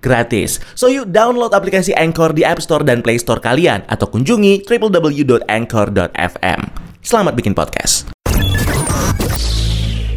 [0.00, 0.62] gratis.
[0.74, 6.60] So yuk download aplikasi Anchor di App Store dan Play Store kalian atau kunjungi www.anchor.fm.
[7.06, 8.10] Selamat bikin podcast.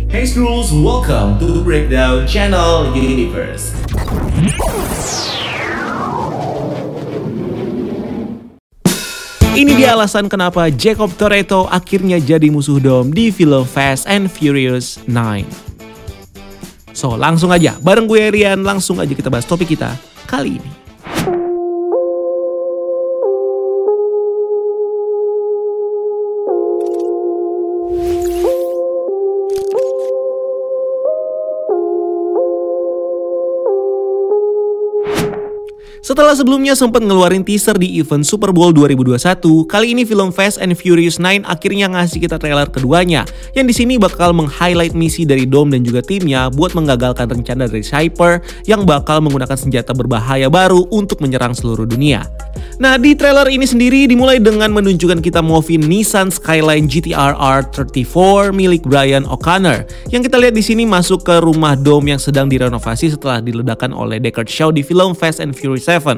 [0.10, 3.78] Hey Scrolls, welcome to Breakdown Channel Universe.
[9.54, 14.98] Ini dia alasan kenapa Jacob Toretto akhirnya jadi musuh Dom di film Fast and Furious
[15.06, 15.69] 9.
[17.00, 19.96] So, langsung aja, bareng gue Rian, langsung aja kita bahas topik kita
[20.28, 20.89] kali ini.
[36.20, 39.40] Setelah sebelumnya sempat ngeluarin teaser di event Super Bowl 2021,
[39.72, 43.24] kali ini film Fast and Furious 9 akhirnya ngasih kita trailer keduanya,
[43.56, 47.88] yang di sini bakal meng-highlight misi dari Dom dan juga timnya buat menggagalkan rencana dari
[47.88, 52.28] Cyper yang bakal menggunakan senjata berbahaya baru untuk menyerang seluruh dunia.
[52.84, 58.84] Nah, di trailer ini sendiri dimulai dengan menunjukkan kita mobil Nissan Skyline GTR R34 milik
[58.84, 63.40] Brian O'Connor, yang kita lihat di sini masuk ke rumah Dom yang sedang direnovasi setelah
[63.40, 66.09] diledakan oleh Deckard Shaw di film Fast and Furious 7.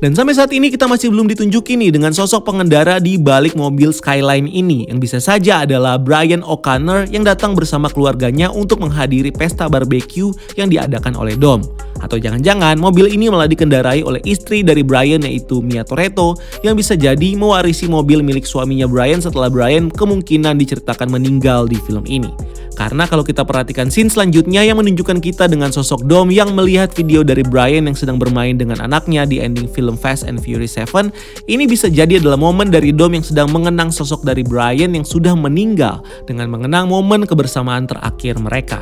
[0.00, 3.92] Dan sampai saat ini kita masih belum ditunjukin nih dengan sosok pengendara di balik mobil
[3.92, 9.68] Skyline ini yang bisa saja adalah Brian O'Connor yang datang bersama keluarganya untuk menghadiri pesta
[9.68, 11.60] barbecue yang diadakan oleh Dom.
[12.00, 16.32] Atau jangan-jangan mobil ini malah dikendarai oleh istri dari Brian yaitu Mia Toretto
[16.64, 22.08] yang bisa jadi mewarisi mobil milik suaminya Brian setelah Brian kemungkinan diceritakan meninggal di film
[22.08, 22.32] ini.
[22.80, 27.20] Karena kalau kita perhatikan scene selanjutnya yang menunjukkan kita dengan sosok Dom yang melihat video
[27.20, 31.12] dari Brian yang sedang bermain dengan anaknya di ending film Fast and Furious 7,
[31.44, 35.36] ini bisa jadi adalah momen dari Dom yang sedang mengenang sosok dari Brian yang sudah
[35.36, 38.80] meninggal dengan mengenang momen kebersamaan terakhir mereka.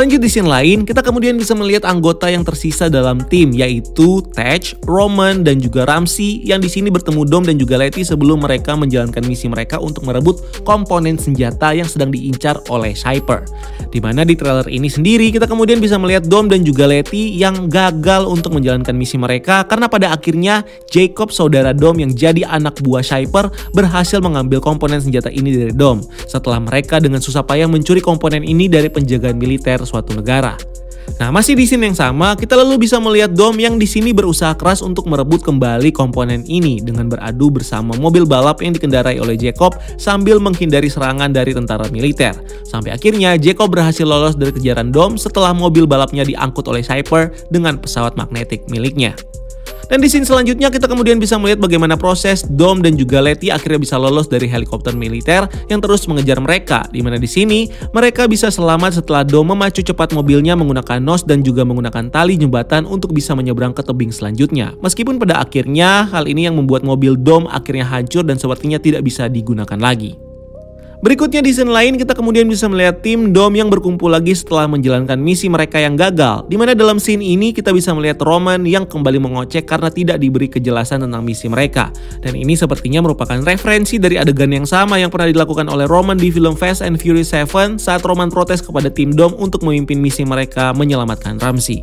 [0.00, 4.72] Lanjut di scene lain, kita kemudian bisa melihat anggota yang tersisa dalam tim yaitu Tej,
[4.88, 9.20] Roman, dan juga Ramsey yang di sini bertemu Dom dan juga Letty sebelum mereka menjalankan
[9.28, 13.44] misi mereka untuk merebut komponen senjata yang sedang diincar oleh Cyper.
[13.92, 17.68] Di mana di trailer ini sendiri kita kemudian bisa melihat Dom dan juga Letty yang
[17.68, 23.04] gagal untuk menjalankan misi mereka karena pada akhirnya Jacob saudara Dom yang jadi anak buah
[23.04, 28.40] Cyper berhasil mengambil komponen senjata ini dari Dom setelah mereka dengan susah payah mencuri komponen
[28.48, 30.54] ini dari penjagaan militer suatu negara.
[31.18, 34.54] Nah, masih di sini yang sama, kita lalu bisa melihat Dom yang di sini berusaha
[34.54, 39.74] keras untuk merebut kembali komponen ini dengan beradu bersama mobil balap yang dikendarai oleh Jacob
[39.98, 42.36] sambil menghindari serangan dari tentara militer.
[42.62, 47.80] Sampai akhirnya Jacob berhasil lolos dari kejaran Dom setelah mobil balapnya diangkut oleh Cyper dengan
[47.82, 49.16] pesawat magnetik miliknya.
[49.90, 53.82] Dan di scene selanjutnya kita kemudian bisa melihat bagaimana proses Dom dan juga Letty akhirnya
[53.82, 56.86] bisa lolos dari helikopter militer yang terus mengejar mereka.
[56.94, 61.42] Di mana di sini mereka bisa selamat setelah Dom memacu cepat mobilnya menggunakan nos dan
[61.42, 64.78] juga menggunakan tali jembatan untuk bisa menyeberang ke tebing selanjutnya.
[64.78, 69.26] Meskipun pada akhirnya hal ini yang membuat mobil Dom akhirnya hancur dan sepertinya tidak bisa
[69.26, 70.29] digunakan lagi.
[71.00, 75.16] Berikutnya di scene lain kita kemudian bisa melihat tim Dom yang berkumpul lagi setelah menjalankan
[75.16, 76.44] misi mereka yang gagal.
[76.44, 80.52] Di mana dalam scene ini kita bisa melihat Roman yang kembali mengocek karena tidak diberi
[80.52, 81.88] kejelasan tentang misi mereka.
[82.20, 86.28] Dan ini sepertinya merupakan referensi dari adegan yang sama yang pernah dilakukan oleh Roman di
[86.28, 90.76] film Fast and Furious 7 saat Roman protes kepada tim Dom untuk memimpin misi mereka
[90.76, 91.80] menyelamatkan Ramsey.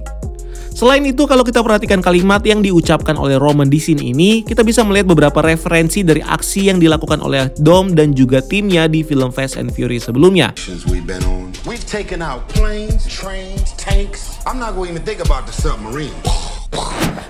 [0.77, 4.85] Selain itu, kalau kita perhatikan kalimat yang diucapkan oleh Roman di sini ini, kita bisa
[4.85, 9.57] melihat beberapa referensi dari aksi yang dilakukan oleh Dom dan juga timnya di film Fast
[9.57, 10.53] and Furious sebelumnya.
[12.53, 13.73] Planes, trains,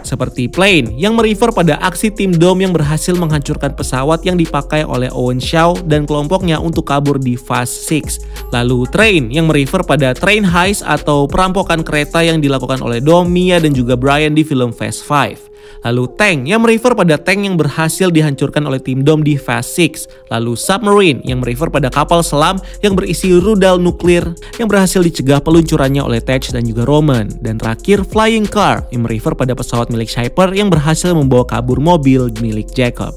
[0.07, 5.11] seperti Plane yang merefer pada aksi tim Dom yang berhasil menghancurkan pesawat yang dipakai oleh
[5.11, 8.23] Owen Shaw dan kelompoknya untuk kabur di Fast Six.
[8.55, 13.59] Lalu Train yang merefer pada Train Heist atau perampokan kereta yang dilakukan oleh Dom, Mia
[13.59, 15.56] dan juga Brian di film Fast Five.
[15.85, 20.33] Lalu tank yang merefer pada tank yang berhasil dihancurkan oleh tim Dom di Fast 6.
[20.33, 24.23] Lalu submarine yang merefer pada kapal selam yang berisi rudal nuklir
[24.59, 27.31] yang berhasil dicegah peluncurannya oleh Tej dan juga Roman.
[27.39, 32.27] Dan terakhir flying car yang merefer pada pesawat milik Shyper yang berhasil membawa kabur mobil
[32.43, 33.15] milik Jacob.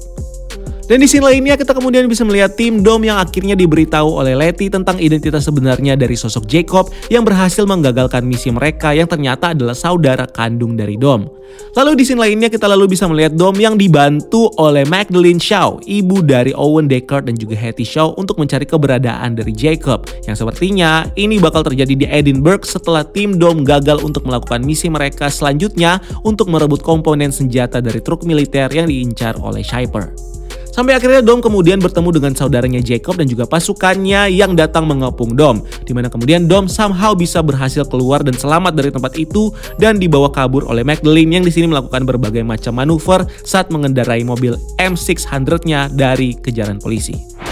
[0.89, 4.67] Dan di scene lainnya kita kemudian bisa melihat tim Dom yang akhirnya diberitahu oleh Letty
[4.67, 10.25] tentang identitas sebenarnya dari sosok Jacob yang berhasil menggagalkan misi mereka yang ternyata adalah saudara
[10.27, 11.41] kandung dari Dom.
[11.71, 16.19] Lalu di scene lainnya kita lalu bisa melihat Dom yang dibantu oleh Magdalene Shaw, ibu
[16.19, 20.07] dari Owen Deckard dan juga Hattie Shaw untuk mencari keberadaan dari Jacob.
[20.27, 25.31] Yang sepertinya ini bakal terjadi di Edinburgh setelah tim Dom gagal untuk melakukan misi mereka
[25.31, 30.30] selanjutnya untuk merebut komponen senjata dari truk militer yang diincar oleh Shyper.
[30.71, 35.67] Sampai akhirnya Dom kemudian bertemu dengan saudaranya Jacob dan juga pasukannya yang datang mengepung Dom.
[35.83, 40.31] Di mana kemudian Dom somehow bisa berhasil keluar dan selamat dari tempat itu dan dibawa
[40.31, 46.39] kabur oleh Magdalene yang di sini melakukan berbagai macam manuver saat mengendarai mobil M600-nya dari
[46.39, 47.50] kejaran polisi.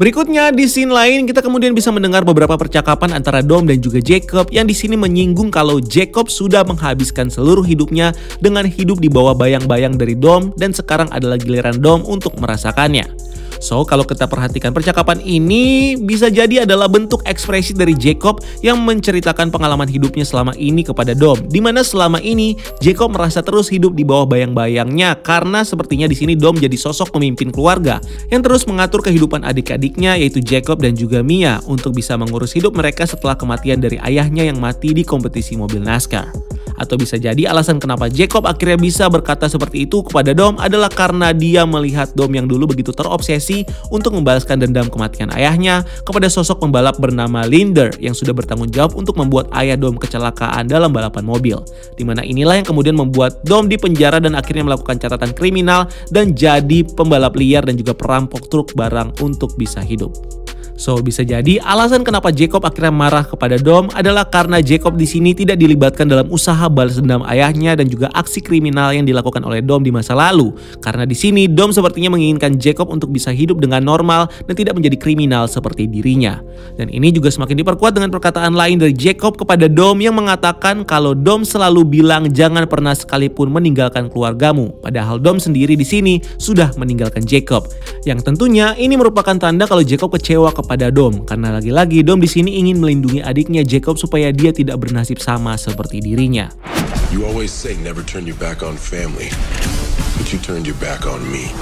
[0.00, 4.48] Berikutnya di scene lain kita kemudian bisa mendengar beberapa percakapan antara Dom dan juga Jacob
[4.48, 10.00] yang di sini menyinggung kalau Jacob sudah menghabiskan seluruh hidupnya dengan hidup di bawah bayang-bayang
[10.00, 13.31] dari Dom dan sekarang adalah giliran Dom untuk merasakannya.
[13.62, 19.54] So, kalau kita perhatikan percakapan ini bisa jadi adalah bentuk ekspresi dari Jacob yang menceritakan
[19.54, 21.38] pengalaman hidupnya selama ini kepada Dom.
[21.46, 26.34] Di mana selama ini Jacob merasa terus hidup di bawah bayang-bayangnya karena sepertinya di sini
[26.34, 28.02] Dom jadi sosok pemimpin keluarga
[28.34, 33.06] yang terus mengatur kehidupan adik-adiknya yaitu Jacob dan juga Mia untuk bisa mengurus hidup mereka
[33.06, 36.34] setelah kematian dari ayahnya yang mati di kompetisi mobil NASCAR.
[36.82, 41.30] Atau bisa jadi alasan kenapa Jacob akhirnya bisa berkata seperti itu kepada Dom adalah karena
[41.30, 43.51] dia melihat Dom yang dulu begitu terobsesi
[43.92, 49.18] untuk membalaskan dendam kematian ayahnya kepada sosok pembalap bernama Linder yang sudah bertanggung jawab untuk
[49.20, 51.58] membuat ayah Dom kecelakaan dalam balapan mobil.
[51.96, 56.86] Di mana inilah yang kemudian membuat Dom dipenjara dan akhirnya melakukan catatan kriminal dan jadi
[56.96, 60.12] pembalap liar dan juga perampok truk barang untuk bisa hidup.
[60.78, 65.34] So bisa jadi alasan kenapa Jacob akhirnya marah kepada Dom adalah karena Jacob di sini
[65.36, 69.82] tidak dilibatkan dalam usaha balas dendam ayahnya dan juga aksi kriminal yang dilakukan oleh Dom
[69.82, 70.54] di masa lalu.
[70.78, 74.96] Karena di sini Dom sepertinya menginginkan Jacob untuk bisa hidup dengan normal dan tidak menjadi
[74.96, 76.40] kriminal seperti dirinya.
[76.78, 81.12] Dan ini juga semakin diperkuat dengan perkataan lain dari Jacob kepada Dom yang mengatakan kalau
[81.12, 84.72] Dom selalu bilang jangan pernah sekalipun meninggalkan keluargamu.
[84.80, 87.68] Padahal Dom sendiri di sini sudah meninggalkan Jacob.
[88.06, 92.60] Yang tentunya ini merupakan tanda kalau Jacob kecewa kepada Dom karena lagi-lagi Dom di sini
[92.60, 96.52] ingin melindungi adiknya Jacob supaya dia tidak bernasib sama seperti dirinya.
[97.12, 99.28] You always say never turn your back on family,
[100.16, 101.52] but you turned your back on me.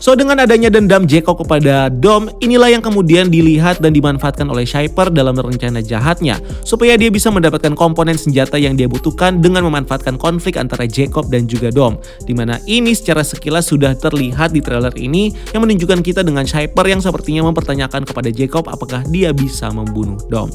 [0.00, 5.12] So dengan adanya dendam Jacob kepada Dom, inilah yang kemudian dilihat dan dimanfaatkan oleh Shyper
[5.12, 10.56] dalam rencana jahatnya supaya dia bisa mendapatkan komponen senjata yang dia butuhkan dengan memanfaatkan konflik
[10.56, 12.00] antara Jacob dan juga Dom.
[12.24, 16.88] Di mana ini secara sekilas sudah terlihat di trailer ini yang menunjukkan kita dengan Shyper
[16.88, 20.48] yang sepertinya mempertanyakan kepada Jacob apakah dia bisa membunuh Dom.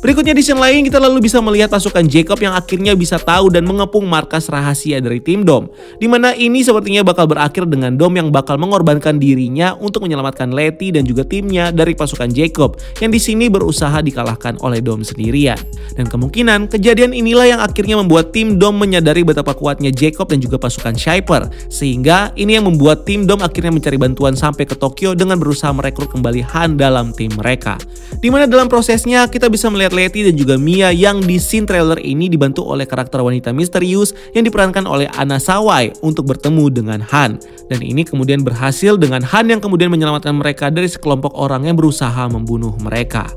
[0.00, 3.68] Berikutnya di scene lain kita lalu bisa melihat pasukan Jacob yang akhirnya bisa tahu dan
[3.68, 5.68] mengepung markas rahasia dari tim Dom.
[6.00, 10.96] Di mana ini sepertinya bakal berakhir dengan Dom yang bakal mengorbankan dirinya untuk menyelamatkan Letty
[10.96, 15.60] dan juga timnya dari pasukan Jacob yang di sini berusaha dikalahkan oleh Dom sendirian.
[15.92, 20.56] Dan kemungkinan kejadian inilah yang akhirnya membuat tim Dom menyadari betapa kuatnya Jacob dan juga
[20.56, 21.52] pasukan Shyper.
[21.68, 26.08] Sehingga ini yang membuat tim Dom akhirnya mencari bantuan sampai ke Tokyo dengan berusaha merekrut
[26.08, 27.76] kembali Han dalam tim mereka.
[28.16, 32.00] Di mana dalam prosesnya kita bisa melihat Letty dan juga Mia yang di scene trailer
[32.00, 37.42] ini dibantu oleh karakter wanita misterius yang diperankan oleh Anna Sawai untuk bertemu dengan Han.
[37.68, 42.26] Dan ini kemudian berhasil dengan Han yang kemudian menyelamatkan mereka dari sekelompok orang yang berusaha
[42.30, 43.28] membunuh mereka.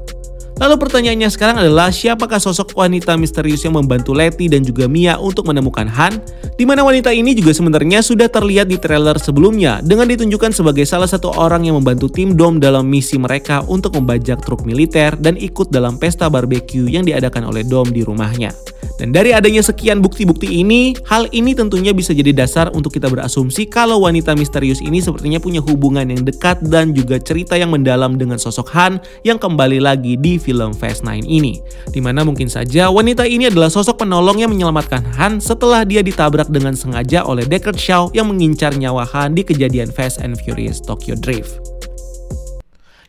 [0.62, 5.50] Lalu pertanyaannya sekarang adalah siapakah sosok wanita misterius yang membantu Letty dan juga Mia untuk
[5.50, 6.22] menemukan Han?
[6.54, 11.10] Di mana wanita ini juga sebenarnya sudah terlihat di trailer sebelumnya dengan ditunjukkan sebagai salah
[11.10, 15.74] satu orang yang membantu tim Dom dalam misi mereka untuk membajak truk militer dan ikut
[15.74, 18.54] dalam pesta barbeque yang diadakan oleh Dom di rumahnya.
[19.02, 23.66] Dan dari adanya sekian bukti-bukti ini, hal ini tentunya bisa jadi dasar untuk kita berasumsi
[23.66, 28.38] kalau wanita misterius ini sepertinya punya hubungan yang dekat dan juga cerita yang mendalam dengan
[28.38, 31.60] sosok Han yang kembali lagi di film Fast 9 ini.
[31.90, 36.54] Di mana mungkin saja wanita ini adalah sosok penolong yang menyelamatkan Han setelah dia ditabrak
[36.54, 41.18] dengan sengaja oleh Deckard Shaw yang mengincar nyawa Han di kejadian Fast and Furious Tokyo
[41.18, 41.73] Drift.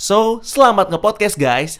[0.00, 1.76] So, selamat nge-podcast guys.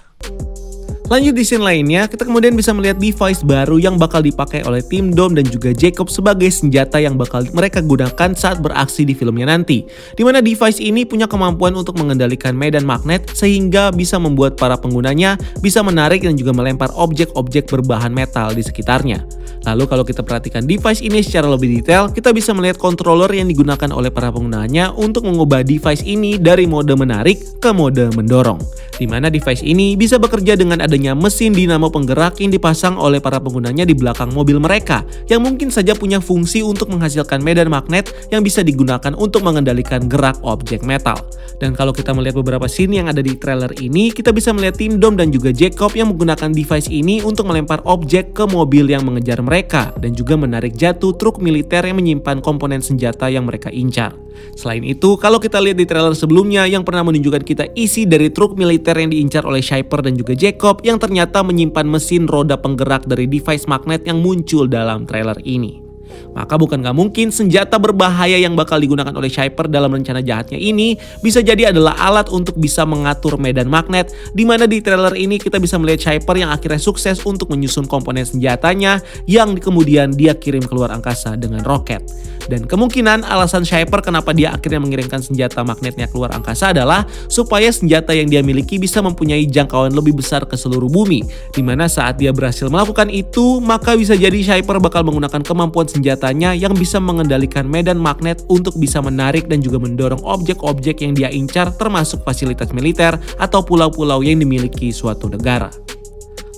[1.10, 5.10] Lanjut di scene lainnya, kita kemudian bisa melihat device baru yang bakal dipakai oleh tim
[5.10, 9.82] Dom dan juga Jacob sebagai senjata yang bakal mereka gunakan saat beraksi di filmnya nanti.
[10.14, 15.34] Di mana device ini punya kemampuan untuk mengendalikan medan magnet sehingga bisa membuat para penggunanya
[15.58, 19.26] bisa menarik dan juga melempar objek-objek berbahan metal di sekitarnya.
[19.66, 23.90] Lalu kalau kita perhatikan device ini secara lebih detail, kita bisa melihat controller yang digunakan
[23.90, 28.62] oleh para penggunanya untuk mengubah device ini dari mode menarik ke mode mendorong.
[29.00, 33.24] Di mana device ini bisa bekerja dengan adanya adanya mesin dinamo penggerak yang dipasang oleh
[33.24, 35.00] para penggunanya di belakang mobil mereka,
[35.32, 40.36] yang mungkin saja punya fungsi untuk menghasilkan medan magnet yang bisa digunakan untuk mengendalikan gerak
[40.44, 41.16] objek metal.
[41.56, 45.00] Dan kalau kita melihat beberapa scene yang ada di trailer ini, kita bisa melihat tim
[45.00, 49.40] Dom dan juga Jacob yang menggunakan device ini untuk melempar objek ke mobil yang mengejar
[49.40, 54.12] mereka, dan juga menarik jatuh truk militer yang menyimpan komponen senjata yang mereka incar.
[54.56, 58.56] Selain itu, kalau kita lihat di trailer sebelumnya yang pernah menunjukkan kita isi dari truk
[58.56, 63.28] militer yang diincar oleh Shyper dan juga Jacob yang ternyata menyimpan mesin roda penggerak dari
[63.28, 65.90] device magnet yang muncul dalam trailer ini.
[66.34, 70.94] Maka bukan gak mungkin senjata berbahaya yang bakal digunakan oleh Shyper dalam rencana jahatnya ini
[71.22, 75.58] bisa jadi adalah alat untuk bisa mengatur medan magnet di mana di trailer ini kita
[75.58, 80.94] bisa melihat Shyper yang akhirnya sukses untuk menyusun komponen senjatanya yang kemudian dia kirim keluar
[80.94, 82.02] angkasa dengan roket.
[82.50, 88.10] Dan kemungkinan alasan Shyper kenapa dia akhirnya mengirimkan senjata magnetnya keluar angkasa adalah supaya senjata
[88.10, 91.22] yang dia miliki bisa mempunyai jangkauan lebih besar ke seluruh bumi.
[91.54, 96.58] Di mana saat dia berhasil melakukan itu, maka bisa jadi Shyper bakal menggunakan kemampuan senjatanya
[96.58, 101.70] yang bisa mengendalikan medan magnet untuk bisa menarik dan juga mendorong objek-objek yang dia incar
[101.78, 105.70] termasuk fasilitas militer atau pulau-pulau yang dimiliki suatu negara.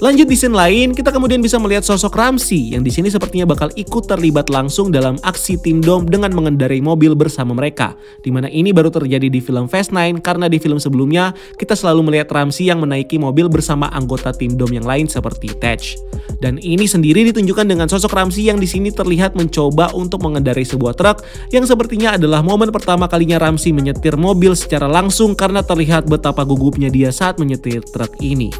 [0.02, 3.71] Lanjut di scene lain, kita kemudian bisa melihat sosok Ramsey yang di sini sepertinya bakal
[3.78, 7.94] ikut terlibat langsung dalam aksi tim Dom dengan mengendarai mobil bersama mereka.
[8.18, 12.11] Di mana ini baru terjadi di film Fast 9 karena di film sebelumnya kita selalu
[12.11, 15.94] melihat Ramsey yang menaiki mobil bersama anggota tim Dom yang lain seperti Tej.
[16.42, 20.99] Dan ini sendiri ditunjukkan dengan sosok Ramsey yang di sini terlihat mencoba untuk mengendarai sebuah
[20.99, 21.23] truk
[21.54, 26.90] yang sepertinya adalah momen pertama kalinya Ramsey menyetir mobil secara langsung karena terlihat betapa gugupnya
[26.90, 28.50] dia saat menyetir truk ini.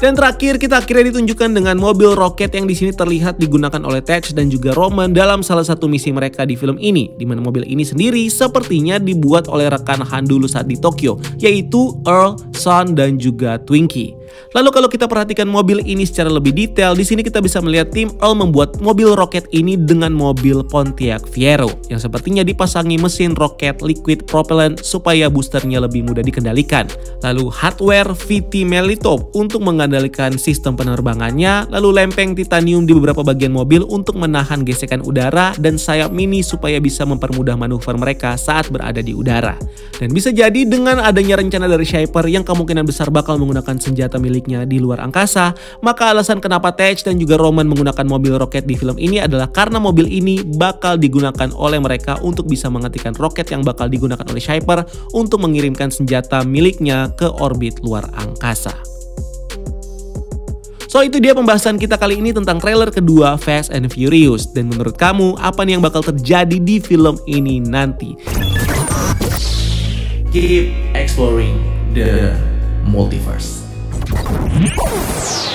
[0.00, 4.32] Dan terakhir kita akhirnya ditunjukkan dengan mobil roket yang di sini terlihat digunakan oleh Tej
[4.32, 7.84] dan juga Roman dalam salah satu misi mereka di film ini, di mana mobil ini
[7.84, 13.60] sendiri sepertinya dibuat oleh rekan Han dulu saat di Tokyo, yaitu Earl, Sun, dan juga
[13.60, 14.16] Twinkie.
[14.50, 18.10] Lalu kalau kita perhatikan mobil ini secara lebih detail, di sini kita bisa melihat tim
[18.18, 24.26] Earl membuat mobil roket ini dengan mobil Pontiac Fiero yang sepertinya dipasangi mesin roket liquid
[24.26, 26.90] propellant supaya boosternya lebih mudah dikendalikan.
[27.22, 33.86] Lalu hardware VT Melitop untuk mengendalikan sistem penerbangannya, lalu lempeng titanium di beberapa bagian mobil
[33.86, 39.14] untuk menahan gesekan udara dan sayap mini supaya bisa mempermudah manuver mereka saat berada di
[39.14, 39.54] udara.
[40.00, 44.62] Dan bisa jadi dengan adanya rencana dari Shaper yang kemungkinan besar bakal menggunakan senjata miliknya
[44.62, 45.50] di luar angkasa,
[45.82, 49.82] maka alasan kenapa Tej dan juga Roman menggunakan mobil roket di film ini adalah karena
[49.82, 54.86] mobil ini bakal digunakan oleh mereka untuk bisa menghentikan roket yang bakal digunakan oleh Shyper
[55.10, 58.70] untuk mengirimkan senjata miliknya ke orbit luar angkasa.
[60.90, 64.50] So itu dia pembahasan kita kali ini tentang trailer kedua Fast and Furious.
[64.50, 68.18] Dan menurut kamu, apa nih yang bakal terjadi di film ini nanti?
[70.34, 71.62] Keep exploring
[71.94, 72.34] the
[72.90, 73.59] multiverse.
[74.10, 74.66] よ
[75.22, 75.49] し!